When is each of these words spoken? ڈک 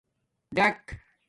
ڈک 0.55 0.83